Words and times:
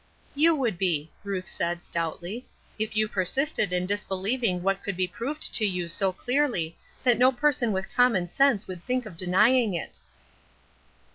"You 0.33 0.55
would 0.55 0.79
be," 0.79 1.11
Ruth 1.23 1.45
said, 1.47 1.83
stoutly, 1.83 2.47
"if 2.79 2.97
you 2.97 3.07
persisted 3.07 3.71
in 3.71 3.85
disbelieving 3.85 4.63
what 4.63 4.81
could 4.81 4.97
be 4.97 5.07
proved 5.07 5.53
to 5.53 5.63
you 5.63 5.87
so 5.87 6.11
clearly 6.11 6.75
that 7.03 7.19
no 7.19 7.31
person 7.31 7.71
with 7.71 7.93
common 7.95 8.27
sense 8.27 8.67
would 8.67 8.83
think 8.83 9.05
of 9.05 9.15
denying 9.15 9.75
it." 9.75 9.99